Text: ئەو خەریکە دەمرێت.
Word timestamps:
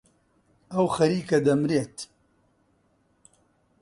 ئەو 0.71 0.85
خەریکە 0.95 1.37
دەمرێت. 1.45 1.97